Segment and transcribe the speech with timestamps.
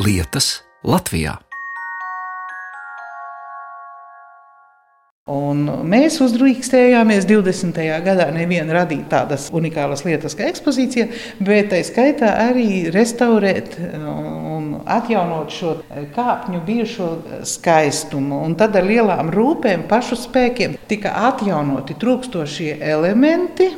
[0.00, 1.34] lietas Latvijā.
[5.30, 7.76] Un mēs uzdrīkstējāmies 20.
[8.02, 11.06] gadā nevienu radīt tādas unikālas lietas kā ekspozīcija,
[11.44, 15.76] bet tā skaitā arī restaurēt un atjaunot šo
[16.16, 17.10] kāpņu bijušo
[17.52, 18.40] skaistumu.
[18.48, 23.68] Un tad ar lielām rūpēm, pašu spēkiem tika atjaunoti trūkstošie elementi,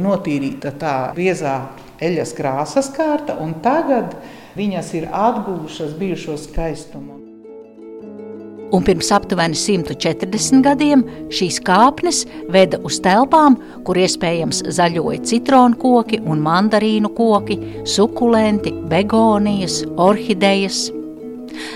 [0.00, 1.56] notīrīta tā biezā
[2.00, 4.16] eļas krāsas kārta, un tagad
[4.56, 7.20] viņas ir atguvušas bijušo skaistumu
[8.72, 11.02] un pirms aptuveni 140 gadiem
[11.34, 12.22] šīs kāpnes
[12.52, 17.58] veda uz telpām, kur iespējams zaļoja citronu koki un mandarīnu koki,
[17.88, 20.88] sukulenti, begonijas, orhidejas.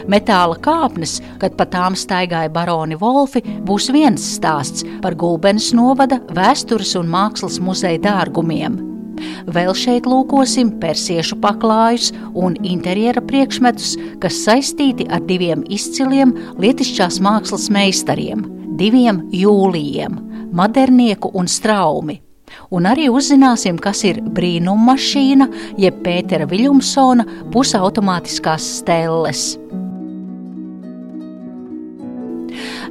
[0.09, 6.95] Metāla kāpnes, kad pa tām staigāja baroni Wolfi, būs viens stāsts par Gulbenes novada vēstures
[7.01, 8.81] un mākslas muzeja dārgumiem–
[9.47, 17.71] Vēl šeit lūkosim persiešu paklājus un interjera priekšmetus, kas saistīti ar diviem izciliem lietišķās mākslas
[17.75, 18.45] meistariem,
[18.81, 20.21] diviem jūlijiem-
[20.59, 22.21] modernieku un straumi.
[22.71, 25.49] Un arī uzzināsim, kas ir brīnummašīna,
[25.81, 29.55] jeb Pētera Viljumsona pusautomātiskās stelles.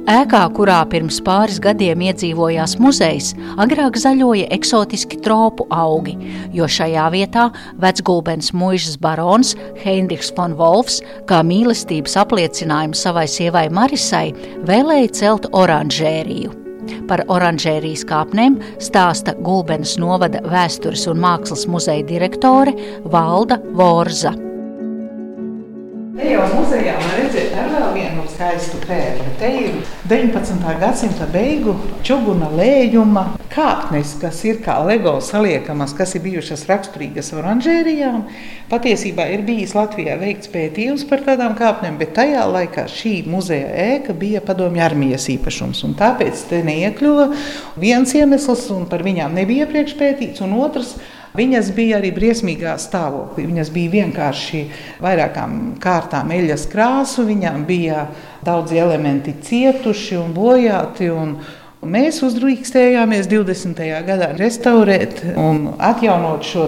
[0.04, 6.12] Ēkā, kurā pirms pāris gadiem iedzīvojās muzejs, agrāk zaļoja eksotiski tropu augi,
[6.52, 7.46] jo šajā vietā
[7.80, 14.34] vecgulbens muižas barons Heinrichs von Wolfs, kā mīlestības apliecinājumu savai sievai Marisai,
[14.68, 16.52] vēlēja celt oranžēriju.
[17.08, 22.76] Par oranžērijas kāpnēm stāsta Gulbenes novada vēstures un mākslas muzeja direktore
[23.08, 24.36] Valda Vorza.
[26.20, 27.72] Jau muzejā redzēt ar
[28.34, 29.26] skaistu pērli.
[29.38, 29.76] Te ir
[30.10, 30.64] 19.
[30.80, 31.74] gadsimta beigu
[32.06, 38.24] čuguna lējuma kāpnes, kas ir kā lego saliekamas, kas ir bijušas raksturīgas oranžērijām.
[38.72, 44.16] Patiesībā ir bijis Latvijā veikts pētījums par tādām kāpnēm, bet tajā laikā šī muzeja ēka
[44.18, 45.84] bija padomju armijas īpašums.
[45.98, 47.28] Tāpēc te neiekļuva
[47.80, 50.96] viens iemesls, un par viņām nebija iepriekš pētīts, un otrs
[51.34, 53.48] Viņas bija arī briesmīgā stāvoklī.
[53.48, 54.60] Viņas bija vienkārši
[55.02, 58.04] vairākām kārtām eļas krāsu, viņām bija
[58.46, 61.10] daudzi elementi cietuši un bojāti.
[61.10, 61.36] Un,
[61.84, 63.82] Mēs uzdrīkstējāmies 20.
[64.06, 66.62] gadā restaurēt un atjaunot šo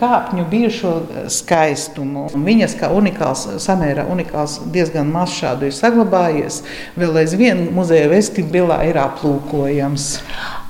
[0.00, 0.92] kāpņu bijušo
[1.28, 2.30] skaistumu.
[2.32, 6.62] Viņas kā unikāls, samērā unikāls, diezgan maz šādu ir saglabājies.
[6.96, 10.08] Vēl aizvien muzeja vestibilā ir aplūkojams.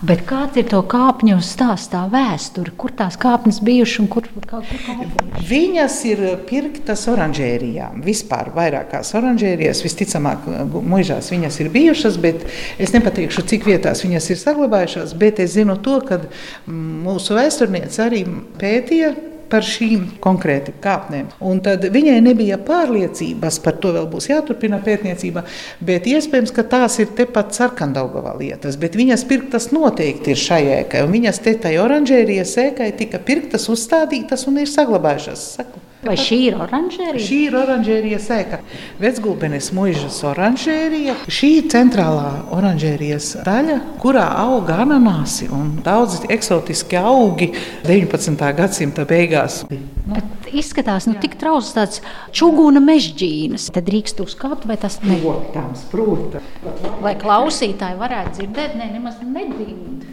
[0.03, 2.73] Bet kāds ir to kāpņu stāstā vēsture?
[2.75, 5.45] Kur tās kāpnes bijušas un kur, kā, kur kāpnes?
[5.47, 7.93] Viņas ir pirktas oranžērijā.
[8.03, 12.43] Vispār vairākās oranžērijās, visticamāk, muižās viņas ir bijušas, bet
[12.83, 16.19] es nepateikšu, cik vietās viņas ir saglabājušās, bet es zinu to, ka
[16.67, 18.25] mūsu vēsturniece arī
[18.59, 19.15] pētīja
[19.53, 21.29] par šīm konkrēti kāpnēm.
[21.45, 25.45] Un tad viņai nebija pārliecības, par to vēl būs jāturpina pētniecība,
[25.85, 31.05] bet iespējams, ka tās ir tepat sarkandaugavā lietas, bet viņas pirktas noteikti ir šai ēkai,
[31.05, 35.49] un viņas te tai oranžērijas ēkai tika pirktas, uzstādītas un ir saglabājušās.
[35.59, 35.92] Saku.
[36.03, 37.23] Vai šī ir oranžērija?
[37.23, 38.59] Šī ir oranžērija sēka.
[38.99, 41.15] Vecgulbenes muižas oranžērija.
[41.31, 47.53] Šī ir centrālā oranžērijas daļa, kurā auga ananāsi un daudzi eksotiski augi
[47.87, 48.43] 19.
[48.59, 49.61] gadsimta beigās.
[49.71, 52.03] Bet izskatās nu, tik trausls tāds
[52.35, 53.69] čuguna mežģīnas.
[53.71, 55.21] Tad drīkst uzkāpt vai tas ne?
[55.23, 56.91] Protams, protams.
[57.07, 60.11] Lai klausītāji varētu dzirdēt, ne, nemaz nedzīvot.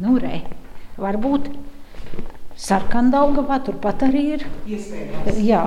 [0.00, 0.42] Nu, re,
[0.98, 1.48] varbūt
[2.58, 4.46] sarkandaugavā turpat arī ir.
[4.66, 5.40] Iespējams.
[5.46, 5.64] Jā.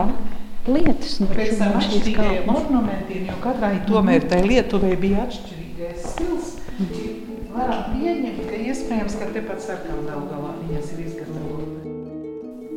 [0.68, 6.52] Lietas, nu, Pēc tam atšķirīgajiem ornamentiem, jo katrai tomēr tai Lietuvai bija atšķirīgais stils.
[7.52, 11.41] Varam pieņemt, ka iespējams, ka tepat sarkandaugavā viņas ir izgatavotas.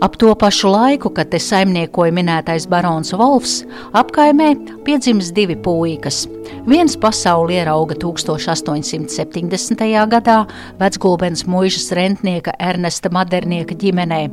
[0.03, 3.65] Ap to pašu laiku, kad te saimniekoja minētais barons Wolfs,
[3.95, 4.55] apkaimē
[4.87, 6.29] piedzimis divi puikas.
[6.67, 9.85] Viens pasauli ierauga 1870.
[10.11, 10.47] gadā
[10.81, 14.29] vecgulbens muižas rentnieka Ernesta Madernieka ģimenē.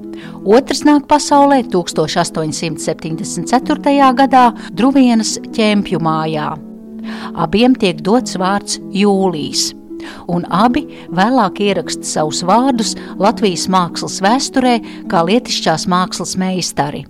[0.46, 4.14] Otrs nāk pasaulē 1874.
[4.24, 6.58] gadā Druvienas ķempju mājā.
[7.36, 9.81] Abiem tiek dots vārds Jūlijas
[10.32, 14.78] un abi vēlāk ieraksta savus vārdus Latvijas mākslas vēsturē
[15.12, 17.06] kā lietišķās mākslas meistari.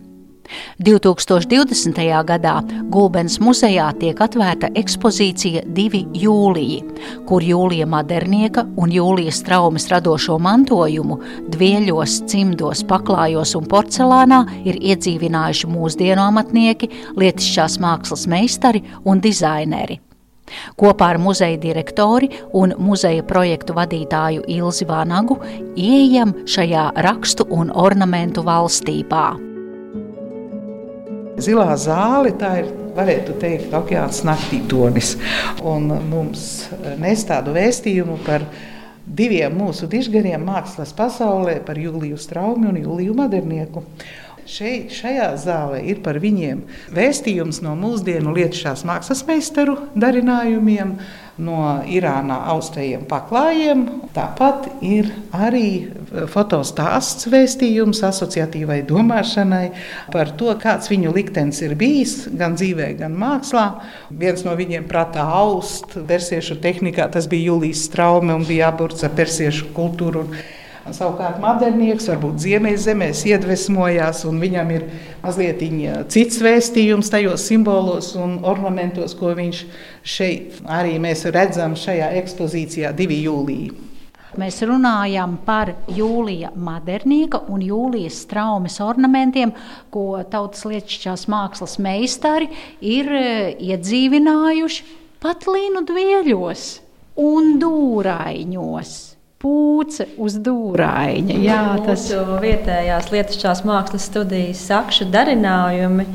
[0.83, 2.01] 2020.
[2.27, 2.55] gadā
[2.91, 6.81] Gulbens muzejā tiek atvērta ekspozīcija Divi jūliji,
[7.29, 11.19] kur Jūlija Madernieka un Jūlijas traumas radošo mantojumu
[11.53, 20.01] dvieļos, cimdos, paklājos un porcelānā ir iedzīvinājuši mūsdienu amatnieki, lietišķās mākslas meistari un dizaineri.
[20.79, 25.39] Kopā ar muzeja direktori un muzeja projektu vadītāju Ilzi Vānagu
[25.75, 29.25] ieejam šajā rakstu un ornamentu valstībā.
[31.41, 35.15] Zilā zāle tā ir varētu teikt, okeāns naktī tonis.
[35.65, 36.67] Un mums
[37.01, 38.45] nes tādu vēstījumu par
[39.05, 43.83] diviem mūsu dižgariem mākslas pasaulē, par Juliju Straumi un Juliju Madernieku.
[44.51, 50.97] Šeit, šajā zālē ir par viņiem vēstījums no mūsdienu lietušās mākslas meistaru darinājumiem,
[51.39, 53.85] no Irānā austajiem paklājiem.
[54.11, 55.87] Tāpat ir arī
[56.33, 59.63] fotostāsts vēstījums asociatīvai domāšanai
[60.11, 63.67] par to, kāds viņu liktenis ir bijis gan dzīvē, gan mākslā.
[64.11, 69.15] Viens no viņiem prātā aust persiešu tehnikā, tas bija Julijas Straume un bija jāburts ar
[69.15, 70.27] persiešu kultūru.
[70.95, 74.87] Savukārt modernieks varbūt ziemeļzemēs iedvesmojās, un viņam ir
[75.23, 75.61] mazliet
[76.11, 79.63] cits vēstījums tajos simbolos un ornamentos, ko viņš
[80.03, 83.87] šeit arī mēs redzam šajā ekspozīcijā 2 jūlijā.
[84.39, 89.51] Mēs runājam par Jūlija Madernieka un Jūlijas traumas ornamentiem,
[89.91, 92.47] ko tautas lietušķās mākslas meistari
[92.79, 93.25] ir e,
[93.59, 94.85] iedzīvinājuši
[95.19, 96.67] pat līnu dvieļos
[97.19, 98.95] un dūraiņos
[99.41, 101.39] pūce uz dūrāņa.
[101.41, 106.07] Jā, tas ir vietējās lietušķās mākslas studijas sakšu darinājumi,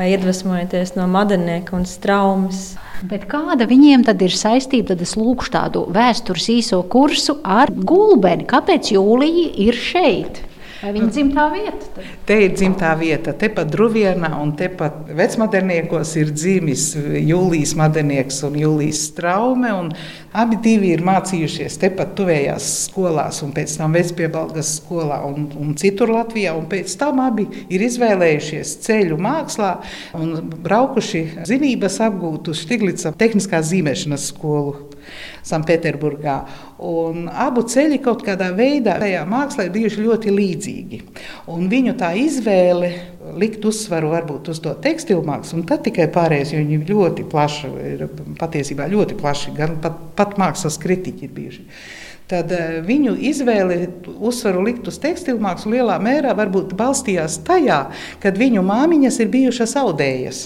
[0.00, 2.70] iedvesmojoties no modernieka un straumes.
[3.08, 4.92] Bet kāda viņiem tad ir saistība?
[4.92, 8.44] Tad es lūkšu tādu vēstures īso kursu ar gulbeni.
[8.48, 10.42] Kāpēc Jūlija ir šeit?
[10.80, 11.88] Vai viņa dzimtā vieta?
[11.92, 12.06] Tad?
[12.24, 13.34] Te ir dzimtā vieta.
[13.36, 19.72] Tepat Druvienā un tepat vecmoderniekos ir dzimis Jūlijas Madernieks un Jūlijas Straume.
[19.76, 19.90] Un
[20.32, 26.14] abi divi ir mācījušies tepat tuvējās skolās un pēc tam Vecpiebalgas skolā un, un citur
[26.16, 26.56] Latvijā.
[26.56, 29.74] Un pēc tam abi ir izvēlējušies ceļu mākslā
[30.16, 34.78] un braukuši zinības apgūt uz Štiglica tehniskās zīmēšanas skolu.
[35.44, 36.40] Sanktpēterburgā.
[36.80, 41.00] Abu ceļi kaut kādā veidā tajā mākslā ir bijuši ļoti līdzīgi.
[41.52, 42.92] Un viņu tā izvēle
[43.40, 47.72] likt uzsvaru varbūt uz to tekstilu mākslu, un tad tikai pārējais, jo viņi ļoti plaši,
[47.92, 48.06] ir
[48.40, 51.66] patiesībā ļoti plaši, gan pat, pat mākslas kritiķi ir bijuši
[52.30, 53.80] tad eh, viņu izvēle
[54.18, 57.80] uzsvaru likt uz tekstilu mākslu lielā mērā varbūt balstījās tajā,
[58.22, 60.44] kad viņu māmiņas ir bijušas audējas.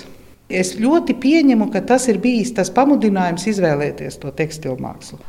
[0.49, 5.21] Es ļoti pieņemu, ka tas ir bijis tas pamudinājums izvēlēties to tekstilu mākslu.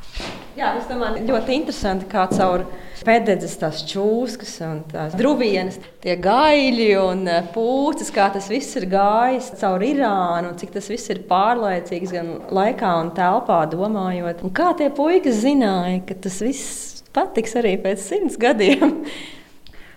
[0.56, 2.62] Jā, es domāju, ļoti interesanti, kā caur
[3.04, 8.88] pēdējās tās čūskas un tās drūvienas, tie gaļi un eh, pūces, kā tas viss ir
[8.94, 14.46] gājis caur Irānu, cik tas viss ir pārlaicīgs gan laikā un telpā domājot.
[14.48, 19.02] Un kā tie puikas zināja, ka tas viss patiks arī pēc simts gadiem.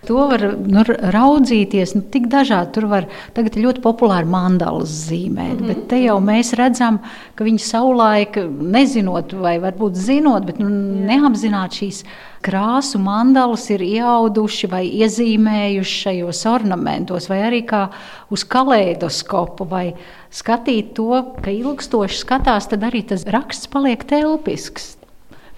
[0.07, 2.71] To var nu, raudzīties nu, tik dažādi.
[2.77, 5.67] Tur var tagad ļoti populāri mandalas zīmēt, mm -hmm.
[5.67, 7.01] bet te jau mēs redzam,
[7.35, 10.69] ka viņi savulaik nezinot, vai varbūt zinot, bet nu,
[11.09, 12.03] neapzināti šīs
[12.41, 17.89] krāsu mandalas ir iauduši vai iezīmējuši šajos ornamentos, vai arī kā
[18.31, 19.93] uz kaleidoskopu, vai
[20.31, 24.95] skatīt to, ka ilgstoši skatās, tad arī tas raksts paliek telpisks.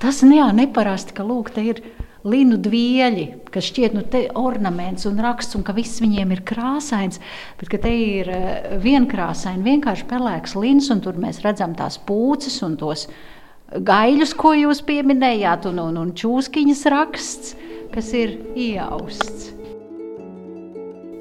[0.01, 1.83] Tas jā, neparasti, ka lūk, te ir
[2.27, 4.03] linu dvieļi, kas šķiet nu,
[4.39, 7.21] ornaments un raksts, un ka viss viņiem ir krāsains,
[7.59, 12.77] bet te ir eh, vienkrāsaini, vienkārši pelēks lins, un tur mēs redzam tās pūces un
[12.81, 13.07] tos
[13.71, 17.55] gaļus, ko jūs pieminējāt, un, un, un čūskiņas raksts,
[17.95, 19.60] kas ir iausts.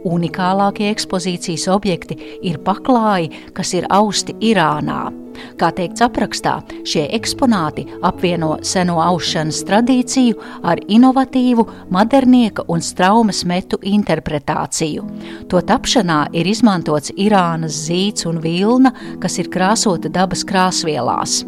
[0.04, 2.16] Unikālākie ekspozīcijas objekti
[2.46, 5.10] ir paklāji, kas ir austi Irānā.
[5.60, 6.56] Kā teikts aprakstā,
[6.88, 15.06] šie eksponāti apvieno seno aušanas tradīciju ar inovatīvu modernieka un straumes metu interpretāciju.
[15.52, 21.42] To tapšanā ir izmantots Irānas zīts un vilna, kas ir krāsota dabas krāsvielās.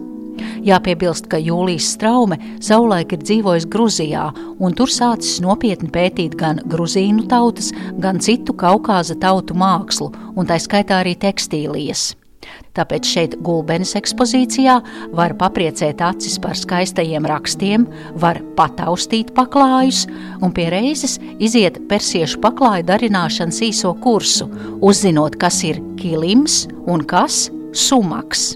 [0.67, 4.29] Jāpiebilst, ka Jūlijas Straume savulaik ir dzīvojis Gruzijā,
[4.63, 7.73] un tur sācis nopietni pētīt gan gruzīnu tautas,
[8.03, 12.13] gan citu Kaukāza tautu mākslu, un tā skaitā arī tekstīlijas.
[12.77, 14.79] Tāpēc šeit gulbenes ekspozīcijā
[15.17, 17.85] var papriecēt acis par skaistajiem rakstiem,
[18.17, 20.07] var pataustīt paklājus
[20.41, 24.49] un pie reizes iziet persiešu paklāju darināšanas īso kursu,
[24.81, 27.47] uzzinot, kas ir kilims un kas
[27.77, 28.53] sumaks.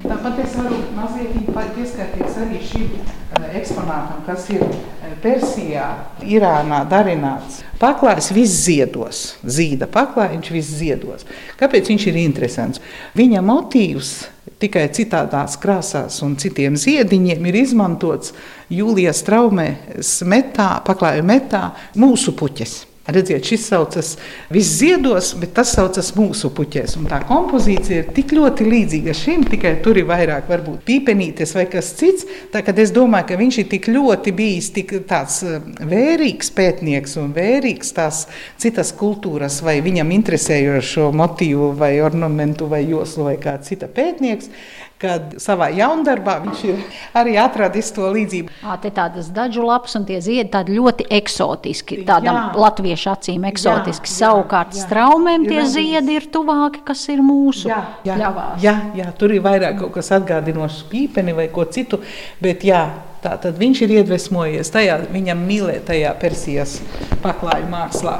[0.00, 1.34] Tāpat es varu mazliet
[1.74, 5.86] pieskarties arī šim eh, eksponātam, kas ir eh, Persijā,
[6.24, 7.60] Irānā darināts.
[7.80, 11.26] Paklājs viss ziedos, zīda paklājiņš viss ziedos.
[11.60, 12.82] Kāpēc viņš ir interesants?
[13.16, 14.14] Viņa motīvs
[14.60, 18.34] tikai citādās krāsās un citiem ziediņiem ir izmantots
[18.72, 22.89] Jūlijas traumēs metā, paklāju metā mūsu puķes.
[23.08, 24.10] Redziet, šis saucas
[24.52, 26.98] viss ziedos, bet tas saucas mūsu puķēs.
[27.00, 31.64] Un tā kompozīcija ir tik ļoti līdzīga šim, tikai tur ir vairāk varbūt pīpenītes vai
[31.72, 32.28] kas cits.
[32.52, 37.16] Tā kad es domāju, ka viņš ir tik ļoti bijis tik tāds eh, vērīgs pētnieks
[37.22, 38.26] un vērīgs tās
[38.60, 44.52] citas kultūras vai viņam interesējošo motīvu vai ornamentu vai joslu vai kā cita pētnieks
[45.00, 46.80] kad savā jaundarbā viņš ir
[47.16, 48.52] arī atradis to līdzību.
[48.60, 52.46] À, te tādas dažu lapas un tie ziedi tādi ļoti eksotiski, tādam jā.
[52.60, 54.10] latviešu acīm eksotiski.
[54.10, 58.58] Jā, Savukārt jā, straumēm tie ir ziedi ir tuvāki, kas ir mūsu jā, jā, pļavās.
[58.64, 62.02] Jā, jā, tur ir vairāk kaut kas atgādinošs pīpeni vai ko citu,
[62.44, 62.82] bet jā,
[63.24, 66.76] tā tad viņš ir iedvesmojies tajā viņam mīlētajā Persijas
[67.24, 68.18] paklāju mākslā.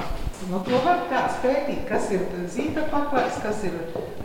[0.50, 3.76] No nu, to var kāds pētīt, kas ir zīta paklājs, kas ir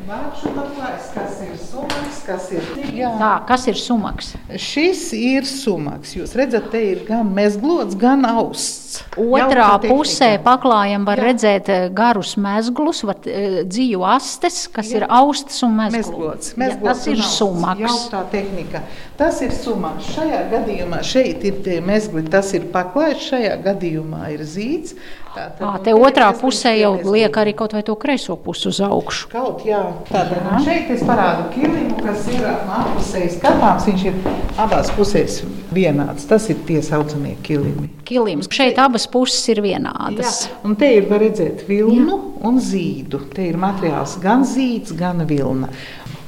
[0.06, 3.10] Paklājs, kas ir sumaks, kas ir Jā.
[3.18, 4.28] Tā, kas ir sumaks?
[4.62, 6.12] Šis ir sumaks.
[6.14, 9.00] Jūs redzat, te ir gan mezglots, gan austs.
[9.18, 11.26] Otrā pusē paklājam var Jā.
[11.32, 15.02] redzēt eh, garus mezglus, var eh, dzīvu astes, kas Jā.
[15.02, 16.14] ir austas un mezglots.
[16.14, 17.84] mezglots, mezglots Jā, tas ir sumaks.
[17.88, 18.86] Jautā tehnika.
[19.18, 20.14] Tas ir sumaks.
[20.14, 24.94] Šajā gadījumā šeit ir tie mezgli, tas ir paklājs, šajā gadījumā ir zīts.
[25.36, 29.27] Tātad, à, te otrā pusē jau liek arī kaut vai to kreiso pusi uz augšu.
[29.34, 29.82] Kaut, jā.
[30.08, 33.89] Tātad, šeit es parādu kilimu, kas ir apusēji skatāms.
[33.89, 34.20] Viņš ir
[34.62, 35.42] abās pusēs
[35.75, 36.27] vienāds.
[36.30, 37.89] Tas ir tie saucamie kilimi.
[38.08, 38.48] Kilims.
[38.56, 40.46] Šeit abas puses ir vienādas.
[40.46, 40.56] Jā.
[40.68, 42.24] Un te ir var redzēt vilnu jā.
[42.48, 43.25] un zīdu.
[43.36, 45.74] Te ir materiāls gan zīds, gan vilna.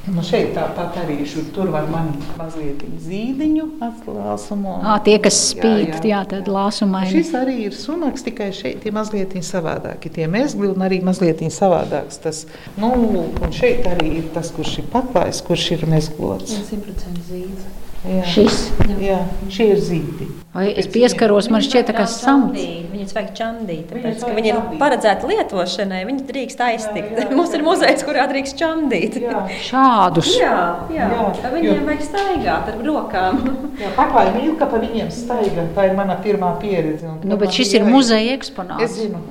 [0.08, 4.78] Nu šeit tāpat arī šur, tur var manīt mazliet zīdiņu atklāsumu.
[4.80, 6.04] À, tie, kas spīd, jā, jā.
[6.12, 7.10] jā tad lāsumaini.
[7.12, 10.12] Šis arī ir sunaks, tikai šeit ir mazliet savādāki.
[10.14, 12.20] Tie mezgli un arī mazliet savādāks.
[12.24, 12.44] Tas,
[12.80, 12.92] nu,
[13.28, 16.56] un šeit arī ir tas, kurš ir paklājs, kurš ir mezglots.
[16.70, 17.68] 100% zīds.
[18.06, 18.24] Jā.
[18.30, 18.98] Šis jā.
[19.02, 19.16] Jā,
[19.52, 20.26] šie ir zīdi.
[20.54, 22.62] Vai es pieskaros, man šķiet, ka samts.
[22.92, 27.10] Viņus vajag čandīt, tāpēc, ka viņi ir paredzēti lietošanai, viņi drīkst aiztikt.
[27.12, 27.36] Jā, jā, jā.
[27.38, 29.18] Mums ir muzejs, kurā drīkst čandīt.
[29.22, 29.42] Jā.
[29.68, 30.30] Šādus.
[30.38, 30.54] Jā,
[30.94, 31.10] jā.
[31.12, 31.26] jā.
[31.42, 33.42] Tā viņiem vajag staigāt ar rokām.
[33.82, 35.68] jā, paklāja mīl, ka pa viņiem staigā.
[35.76, 37.12] Tā ir mana pirmā pieredze.
[37.22, 38.88] Nu, bet šis ir muzeja eksponāts.
[38.88, 39.22] Es zinu.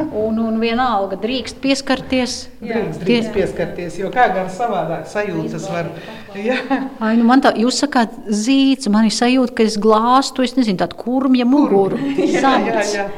[0.00, 2.36] Un, un vienalga drīkst pieskarties.
[2.60, 5.90] Jā, drīkst, drīkst pieskarties, jo kā gan savādāk sajūtas var.
[6.38, 6.56] Jā.
[7.02, 10.80] Ai, nu man tā, jūs sakāt zīts, man ir sajūta, ka es glāstu, es nezinu,
[10.80, 12.00] tādu kurmja muguru.
[12.36, 13.08] jā, jā, jā.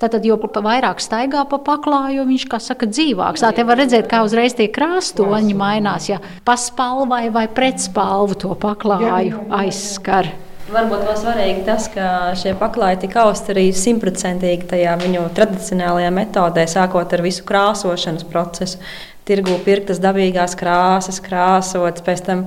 [0.00, 3.44] Tātad, jo vairāk staigā pa paklāju, viņš, kā saka, dzīvāks.
[3.44, 9.46] Tā te var redzēt, kā uzreiz tie krāstoņi mainās, ja paspalvai vai pretspalvu to paklāju
[9.62, 10.28] aizskar.
[10.64, 16.64] Varbūt vēl svarīgi tas, ka šie paklāji tika austi arī simtprocentīgi tajā viņu tradicionālajā metodē,
[16.70, 18.80] sākot ar visu krāsošanas procesu.
[19.28, 22.46] Tirgu pirktas dabīgās krāsas, krāsotas, pēc tam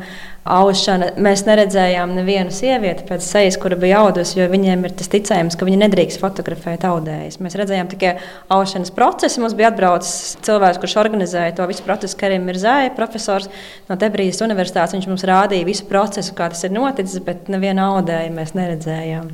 [0.52, 1.10] aušana.
[1.22, 5.68] Mēs neredzējām nevienu sievieti pēc sejas, kura bija audusi, jo viņiem ir tas ticējums, ka
[5.68, 7.40] viņi nedrīkst fotografēt audējas.
[7.44, 8.16] Mēs redzējām tikai
[8.54, 9.44] aušanas procesu.
[9.44, 13.52] Mums bija atbraucis cilvēks, kurš organizēja to visu procesu, Karim Mirzāja, profesors
[13.90, 14.96] no Tebrijas universitātes.
[14.98, 19.32] Viņš mums rādīja visu procesu, kā tas ir noticis, bet nevienu audēju mēs neredzējām.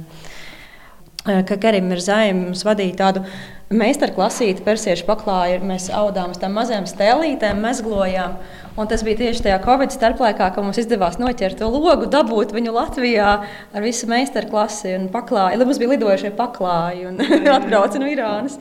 [1.24, 3.28] Ka Karim Mirzāja mums vadīja tādu
[3.74, 5.62] meistarklasīti persiešu paklāju.
[5.68, 8.38] Mēs audām uz tām mazām stēlītēm, mezglojām.
[8.80, 12.74] Un tas bija tieši tajā Covid starplaikā, kad mums izdevās noķert to logu, dabūt viņu
[12.74, 15.60] Latvijā ar visu meistarklasi un paklāju.
[15.60, 17.22] Lai mums bija lidojušie paklāji un
[17.58, 18.58] atbrauc no Irānas.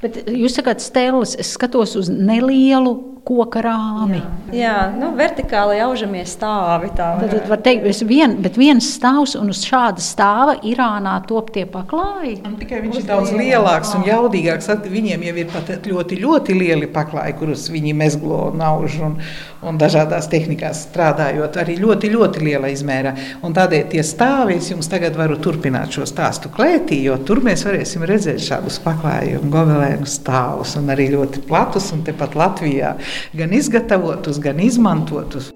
[0.00, 2.94] Bet jūs sakāt, stēlis, es skatos uz nelielu
[3.26, 4.20] koka rāmi.
[4.50, 6.90] Jā, jā nu, vertikāli aužamie stāvi.
[6.96, 11.52] Tā, tad, tad var teikt, vien, bet viens stāvs un uz šāda stāva Irānā top
[11.54, 12.38] tie paklāji.
[12.46, 14.70] Un tikai viņš uz ir daudz lielāks un jaudīgāks.
[14.90, 19.16] Viņiem jau ir pat ļoti, ļoti lieli paklāji, kurus viņi mezglo un auž un,
[19.66, 23.14] un dažādās tehnikās strādājot arī ļoti, ļoti liela izmērā.
[23.46, 27.64] Un tādēļ tie stāvi, es jums tagad varu turpināt šo stāstu klētī, jo tur mēs
[27.68, 32.94] varēsim redzēt šādus paklāju un govelēnu stāvus un arī ļoti platus un tepat Latvijā
[33.36, 35.50] gan izgatavotus, gan izmantotus.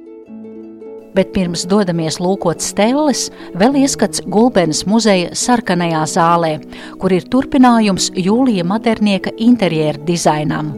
[1.15, 6.57] Bet pirms dodamies lūkot stelles, vēl ieskats Gulbens muzeja sarkanajā zālē,
[6.99, 10.73] kur ir turpinājums Jūlija Madernieka interjera dizainam.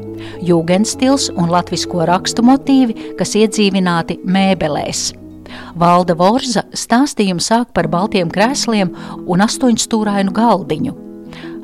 [0.45, 5.09] Jūgenstils un latvisko rakstu motīvi, kas iedzīvināti mēbelēs.
[5.81, 8.93] Valda Vorza stāstījumu sāk par baltiem krēsliem
[9.25, 11.06] un astoņstūrainu galdiņu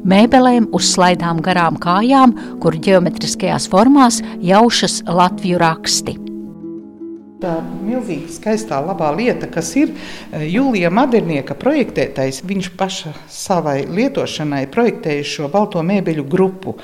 [0.08, 6.31] mēbelēm uz slaidām garām kājām, kur ģeometriskajās formās jaušas latviešu raksti.
[7.42, 12.38] Tā milzīga, skaistā, labā lieta, kas ir e, Jūlija Madernieka projektētais.
[12.46, 16.76] Viņš paša savai lietošanai projektēja šo balto mēbeļu grupu.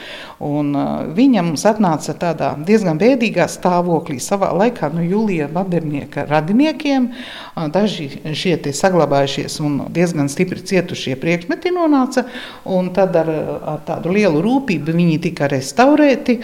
[0.43, 4.21] Un, uh, viņa mums atnāca tādā diezgan bēdīgā stāvoklī.
[4.23, 8.07] Savā laikā no Jūlija Madernieka radiniekiem uh, daži
[8.39, 12.27] šie saglabājušies un diezgan stipri cietušie priekšmeti nonāca.
[12.95, 13.31] Tad ar,
[13.75, 16.39] ar tādu lielu rūpību viņi tika restaurēti.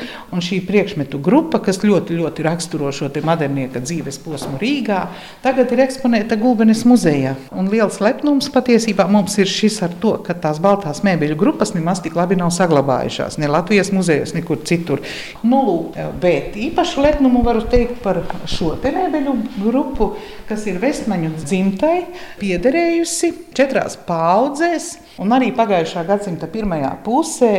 [0.44, 5.08] Šī priekšmetu grupa, kas ļoti, ļoti raksturo šo Madernieka dzīvi, dzīves posmu Rīgā,
[5.42, 7.34] tagad ir eksponēta Gulbenes muzejā.
[7.56, 12.02] Un liels lepnums patiesībā mums ir šis ar to, ka tās baltās mēbeļu grupas nemaz
[12.04, 13.38] tik labi nav saglabājušās.
[13.40, 15.02] Ne Latvijas muzejos, nekur citur.
[15.42, 18.20] Nu, lūk, bet īpašu lepnumu varu teikt par
[18.50, 20.14] šo te mēbeļu grupu,
[20.48, 21.96] kas ir Vestmaņu dzimtai
[22.42, 24.90] piederējusi četrās paudzēs.
[25.22, 27.52] Un arī pagājušā gadsimta pirmajā pusē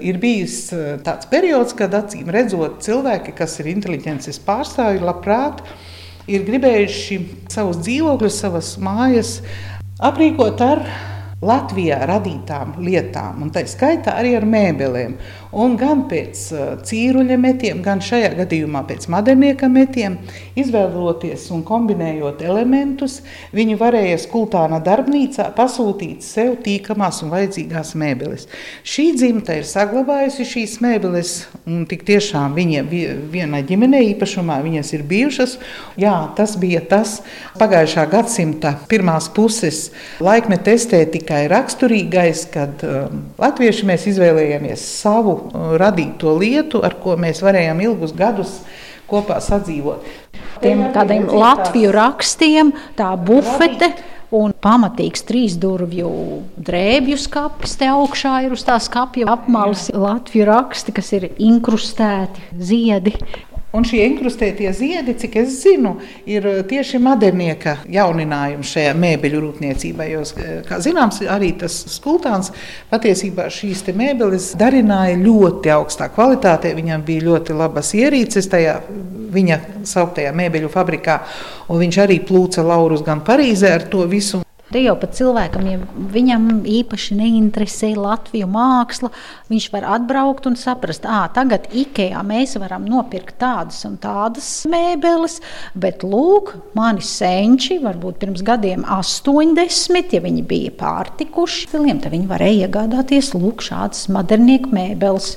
[0.00, 5.60] ir bijis eh, tāds periods, kad acīm redzot, cilvēki, kas ir inteliģences pārstāvji, labprāt
[6.30, 7.18] ir gribējuši
[7.52, 9.38] savus dzīvokļus, savas mājas
[10.02, 10.84] aprīkot ar
[11.42, 15.16] Latvijā radītām lietām, un tā skaitā arī ar mēbelēm.
[15.52, 20.18] Un gan pēc uh, cīruļa metiem, gan šajā gadījumā pēc modernieka metiem,
[20.58, 23.20] izvēloties un kombinējot elementus,
[23.56, 28.48] viņi varēja skulptāna darbnīcā pasūtīt sev tīkamās un vajadzīgās mēbeles.
[28.84, 32.84] Šī dzimta ir saglabājusi šīs mēbeles, un tik tiešām viņa
[33.32, 35.58] viena ģimene īpašumā viņas ir bijušas.
[36.00, 37.18] Jā, tas bija tas
[37.60, 39.88] pagājušā gadsimta pirmās puses
[40.22, 47.16] laikmeta estētika tikai raksturīgais, kad um, latvieši mēs izvēlējāmies savu uh, radīto lietu, ar ko
[47.20, 48.60] mēs varējām ilgus gadus
[49.10, 50.06] kopā sadzīvot.
[50.62, 53.92] Tiem tādiem latviešu rakstiem, tā bufete.
[54.32, 56.08] Un pamatīgs trīs durvju
[56.56, 63.12] drēbju skats te augšā ir uz tā skapja apmales Latvijas raksti, kas ir inkrustēti ziedi.
[63.72, 65.94] Un šie inkrustētie ziedi, cik es zinu,
[66.28, 70.08] ir eh, tieši modernieka jauninājums šajā mēbeļu rūpniecībā.
[70.10, 72.52] Jo, eh, kā zināms, arī tas skulptāns
[72.92, 76.74] patiesībā šīs mēbeles darināja ļoti augstā kvalitātē.
[76.76, 78.76] Viņam bija ļoti labas ierīces tajā
[79.32, 81.22] viņa sauktajā mēbeļu fabrikā,
[81.72, 84.41] un viņš arī plūca laurus gan Parīzē ar to visu.
[84.72, 85.78] Te jau pat cilvēkam, ja
[86.14, 89.10] viņam īpaši neinteresē Latviju māksla,
[89.52, 95.40] viņš var atbraukt un saprast, ka tagad Ikejā mēs varam nopirkt tādas un tādas mēbeles,
[95.76, 102.68] bet lūk, mani senči, varbūt pirms gadiem 80, ja viņi bija pārtikuši, tad viņi varēja
[102.68, 105.34] iegādāties lūk šādas modernieku mēbeles,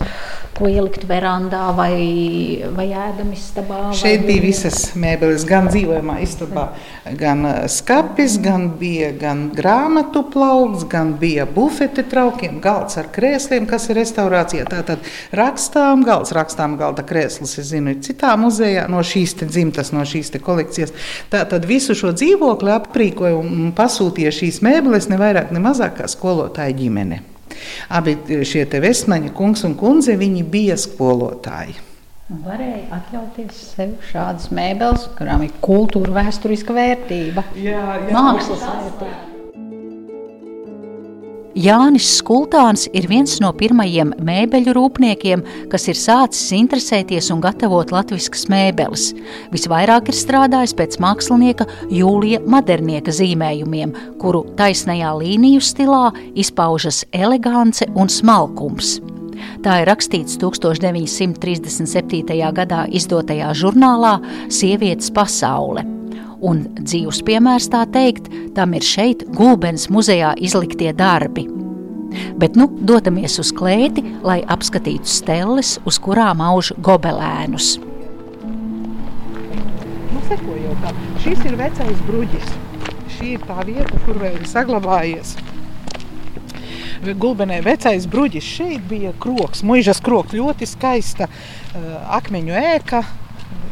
[0.56, 3.82] ko ielikt verandā vai, vai ēdamistabā.
[3.98, 4.30] Šeit vai...
[4.30, 6.70] bija visas mēbeles, gan dzīvojamā istabā,
[7.20, 13.90] gan skapis, gan bija gan grāmatu plaukts, gan bija bufete traukiem, galds ar krēsliem, kas
[13.90, 14.68] ir restaurācijā.
[14.70, 20.06] Tātad rakstām galds, rakstām galda krēsls, es zinu, ir citā muzejā no šīs dzimtas, no
[20.06, 20.94] šīs kolekcijas.
[21.34, 26.76] Tātad visu šo dzīvokli aprīkoja un pasūtīja šīs mēbeles ne vairāk, ne mazāk kā skolotāja
[26.78, 27.24] ģimene.
[27.96, 31.78] Abi šie vestmaņa kungs un kundze, viņi bija skolotāji.
[32.26, 39.20] Varēja atļauties sev šādas mēbeles, kurām ir kultūra, vēsturiska vērtība, jā, jā, mākslas vērtība.
[41.56, 48.50] Jānis Skultāns ir viens no pirmajiem mēbeļu rūpniekiem, kas ir sācis interesēties un gatavot latviskas
[48.50, 49.12] mēbeles.
[49.54, 58.10] Visvairāk ir strādājis pēc mākslinieka Jūlija Madernieka zīmējumiem, kuru taisnajā līniju stilā izpaužas elegance un
[58.10, 58.98] smalkums.
[59.66, 62.38] Tā ir rakstīts 1937.
[62.56, 64.20] gadā izdotajā žurnālā
[64.54, 65.86] Sievietes pasaule.
[66.46, 71.48] Un dzīves piemērs tā teikt, tam ir šeit Gulbens muzejā izliktie darbi.
[72.40, 77.80] Bet nu dodamies uz klēti, lai apskatītu stelles, uz kurām auž gobelēnus.
[80.14, 80.88] Nu, sekojot,
[81.26, 82.56] šis ir vecais bruģis.
[83.16, 85.36] Šī ir tā vieta, kur vēl ir saglabājies
[87.14, 88.48] Gulbenē vecais bruģis.
[88.58, 91.86] Šeit bija kroks, mūžas kroks, ļoti skaista uh,
[92.18, 93.04] akmeņu ēka.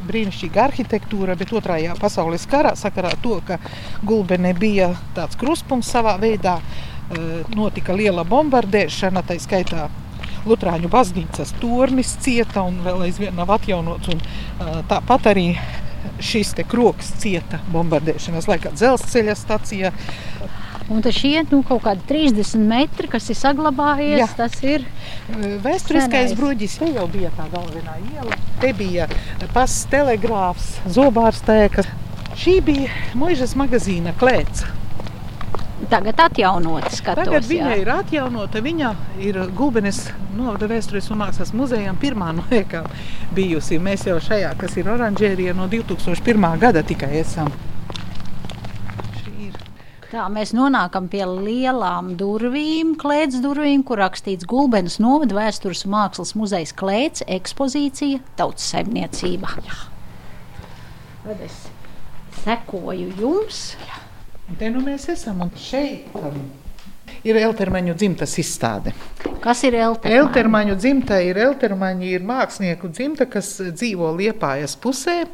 [0.03, 3.57] Brīnišķīga arhitektūra, bet otrajā pasaules karā sakarā to, ka
[4.03, 9.89] Gulbenē bija tāds kruspunkts savā veidā, uh, notika liela bombardēšana, tā skaitā
[10.43, 14.11] Lutāņu baznīcas tornis cieta un vēl aizvien nav atjaunots.
[14.11, 15.47] Un, uh, tāpat arī
[16.23, 19.93] šis kroks cieta bombardēšanas laikā dzelzceļa stacija.
[20.91, 24.27] Un tas šie nu, kaut kādi 30 metri, kas ir saglabājies, Jā.
[24.35, 24.83] tas ir
[25.63, 26.77] vēsturiskais bruģis.
[26.81, 28.35] Te jau bija tā galvenā iela.
[28.59, 29.07] Te bija
[29.55, 31.87] pasts telegrāfs, zobārstēkas.
[32.35, 34.65] Šī bija muižas magazīna klēts.
[35.89, 36.89] tagad atjaunota.
[36.95, 37.79] Skatos, Tagad viņa jā.
[37.81, 38.61] ir atjaunota.
[38.63, 42.87] Viņa ir Gulbenes novada vēstures un mākslas muzejām pirmā no liekām
[43.35, 43.79] bijusi.
[43.79, 46.57] Mēs jau šajā, kas ir oranžērija, no 2001.
[46.59, 47.51] gada tikai esam.
[50.13, 56.75] Tā mēs nonākam pie lielām durvīm, klēts durvīm, kur rakstīts Gulbenes novada vēstures mākslas muzejs
[56.77, 59.55] klēts ekspozīcija tautas saimniecība.
[61.23, 61.57] Tad es
[62.43, 63.63] sekoju jums.
[64.45, 66.37] Un Te nu mēs esam un šeit um,
[67.25, 68.93] ir Eltermaņu dzimtas izstāde.
[69.43, 70.07] Kas ir Elta?
[70.07, 75.25] Eltermaņu dzimta ir Eltermaņi ir mākslinieku dzimta, kas dzīvo Liepājas pusē.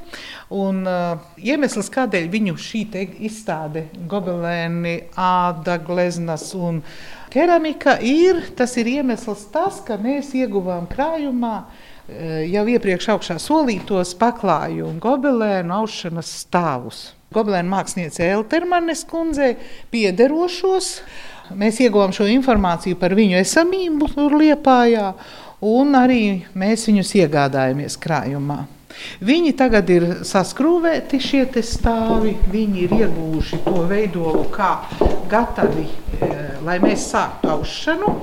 [0.49, 2.81] Un, uh, iemesls, kādēļ viņu šī
[3.27, 6.81] izstāde, gobelēni, āda, gleznas un
[7.29, 14.15] keramika, ir tas ir iemesls tas, ka mēs ieguvām krājumā eh, jau iepriekš augšā solītos
[14.17, 17.11] paklājumu gobelēnu aušanas stāvus.
[17.29, 19.53] Gobelēna mākslinieca Eltermanes kundzei
[19.93, 20.95] piederošos.
[21.57, 25.13] Mēs ieguvām šo informāciju par viņu esamību Liepājā,
[25.65, 28.65] un arī mēs viņus iegādājāmies krājumā.
[29.23, 34.73] Viņi tagad ir saskrūvēti šie stāvi, viņi ir ieguvuši to veidolu kā
[35.31, 35.87] gatavi,
[36.19, 38.13] eh, lai mēs sāktu aušanu.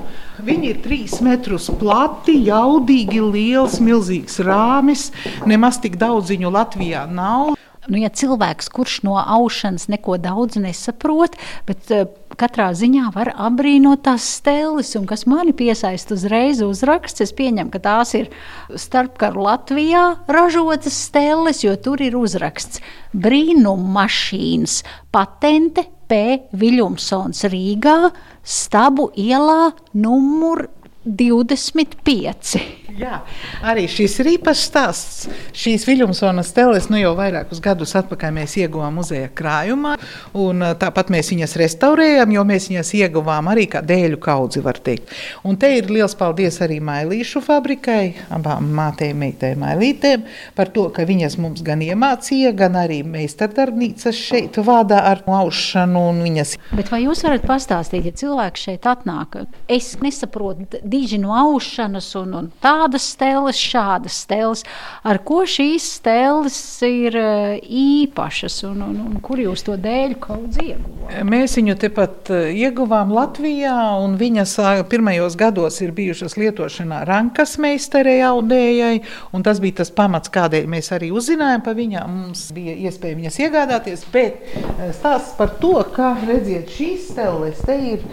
[0.47, 5.11] Viņi ir trīs metrus plati, jaudīgi, liels, milzīgs rāmis.
[5.47, 7.57] Nemaz tik daudz viņu Latvijā nav.
[7.89, 11.37] Nu, ja cilvēks, kurš no aušanas neko daudz nesaprot,
[11.69, 12.09] bet uh,
[12.41, 17.83] katrā ziņā var apbrīnot tās stēles, un kas mani piesaista uzreiz uzraksts, es pieņemu, ka
[17.83, 18.31] tās ir
[18.71, 22.83] starpkaru Latvijā ražotas stēles, jo tur ir uzraksts
[23.17, 24.83] brīnum mašīnas
[25.15, 26.47] patente P.
[26.55, 27.99] Viljumsons Rīgā,
[28.47, 30.69] Stabu ielā numur
[31.07, 32.59] 25.
[32.97, 33.19] Jā,
[33.67, 35.27] arī šis ir īpašs stāsts.
[35.57, 39.97] Šīs Viljumsonas teles nu jau vairākus gadus atpakaļ mēs ieguvām muzeja krājumā,
[40.33, 45.13] un tāpat mēs viņas restaurējam, jo mēs viņas ieguvām arī kā dēļu kaudzi, var teikt.
[45.45, 50.25] Un te ir liels paldies arī Mailīšu fabrikai, abām mātēm, meitēm, mailītēm,
[50.57, 56.25] par to, ka viņas mums gan iemācīja, gan arī meistardarbnīcas šeit vādā ar aušanu un
[56.25, 59.37] viņas Bet vai jūs varat pastāstīt, ja cilvēks šeit atnāk?
[59.71, 64.65] Es nesaprotu diži no aušanas un, un tādas stēles, šādas stēles.
[65.07, 70.57] Ar ko šīs stēles ir eh, īpašas un, un, un kur jūs to dēļ kaut
[70.63, 71.15] ieguvāt?
[71.27, 74.57] Mēs viņu tepat eh, ieguvām Latvijā, un viņas
[74.91, 79.03] pirmajos gados ir bijušas lietošanā rankas meistarei audējai,
[79.37, 82.17] un tas bija tas pamats, kādēļ mēs arī uzzinājām par viņām.
[82.27, 87.77] Mums bija iespēja viņas iegādāties, bet eh, stāsts par to, kā redziet šīs stēles, te
[87.95, 88.09] ir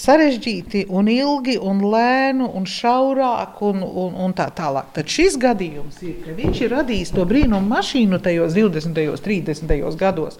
[0.00, 4.92] sarežģīti un ilgi un lēnu un šaurāk un, un, un tā tālāk.
[4.96, 9.00] Tad šis gadījums ir, ka viņš ir radījis to brīnumu mašīnu tajos 20.
[9.12, 9.74] un 30.
[10.00, 10.38] gados.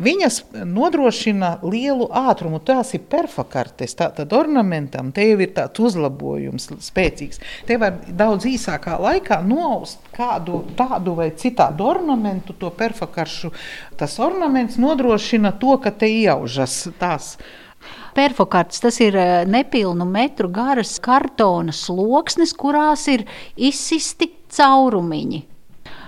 [0.00, 7.42] Viņas nodrošina lielu ātrumu, tās ir perfokartes, tātad ornamentam te jau ir tāds uzlabojums spēcīgs.
[7.68, 13.52] Te var daudz īsākā laikā noust kādu tādu vai citādu ornamentu, to perfokaršu.
[13.98, 17.34] Tas ornaments nodrošina to, ka te iaužas tās.
[18.14, 23.24] Perfokarts tas ir eh, nepilnu metru garas kartona sloksnis, kurās ir
[23.56, 25.42] izsisti caurumiņi.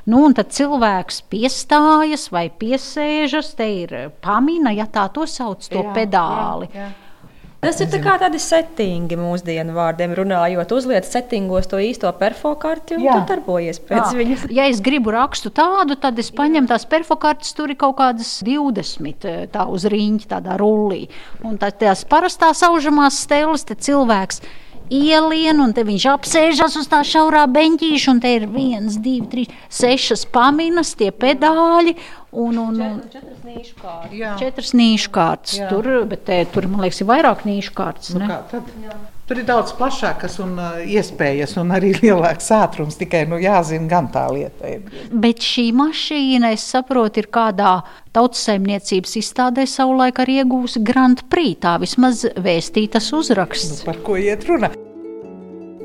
[0.07, 5.67] Nu, un tad cilvēks piestājas vai piesēžas, te ir eh, pamina, ja tā to sauc,
[5.67, 6.71] to Jā, pedāli.
[6.75, 6.93] jā, jā.
[7.66, 10.74] Tas ir tā kā tādi settingi mūsdienu vārdiem runājot.
[10.76, 13.16] Uzliek settingos to īsto perfokarti un Jā.
[13.18, 14.18] tu darbojies pēc Jā.
[14.20, 14.44] viņas.
[14.55, 19.26] Ja es gribu rakstu tādu, tad es paņemu tās perfokartes, tur ir kaut kādas 20
[19.26, 21.09] eh, tā uz rīņķa, tādā rullī.
[21.42, 24.44] Un tā, tās parastās aužamās stēles, te cilvēks
[24.92, 29.59] ielien, un te viņš apsēžas uz tā šaurā beņķīša, un te ir viens, divi, trīs,
[29.72, 31.96] sešas paminas, tie pedāļi.
[32.37, 34.16] Un, un, un Četras nīšu kārtas.
[34.18, 34.33] Jā.
[34.40, 35.59] četras nīšu kārtas.
[35.61, 35.68] Jā.
[35.72, 38.12] Tur, bet te, tur, man liekas, ir vairāk nīšu kārtas.
[38.12, 38.33] Nu, ne?
[38.35, 39.14] kā tad?
[39.27, 42.99] Tur ir daudz plašākas un, uh, iespējas, un arī lielāks ātrums.
[43.01, 44.87] Tikai nu, jāzina, gan tā lieta ir.
[45.11, 47.81] Bet šī mašīna, es saprotu, ir kādā
[48.15, 51.59] tautsēmniecības izstādē savulaik arī iegūsi Grand Prix.
[51.67, 53.83] Tā vismaz vēstītas uzraksts.
[53.89, 54.71] Par ko iet runa?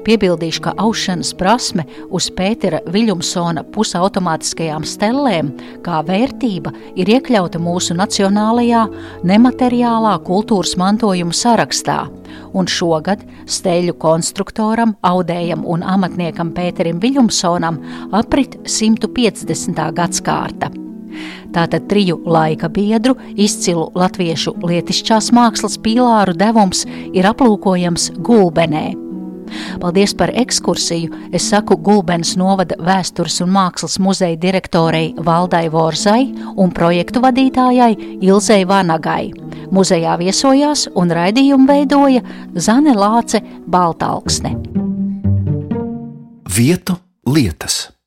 [0.05, 5.51] Piebildīšu, ka aušanas prasme uz Pētera Viljumsona pusautomātiskajām stellēm
[5.85, 8.87] kā vērtība ir iekļauta mūsu nacionālajā
[9.29, 11.99] nemateriālā kultūras mantojuma sarakstā,
[12.57, 17.77] un šogad steļu konstruktoram, audējam un amatniekam Pēterim Viljumsonam
[18.17, 19.85] aprit 150.
[19.97, 20.71] gadskārta.
[21.51, 29.10] Tātad triju laika biedru, izcilu latviešu lietišķās mākslas pīlāru devums ir aplūkojams Gulbenē.
[29.81, 31.11] Paldies par ekskursiju.
[31.33, 38.67] Es saku Gulbens novada vēstures un mākslas muzeja direktorei Valdai Vorzai un projektu vadītājai Ilzei
[38.67, 39.31] Vanagai.
[39.71, 42.21] Muzejā viesojās un raidījumu veidoja
[42.59, 44.55] Zane Lāce Baltalksne.
[46.51, 48.00] Vietu lietas.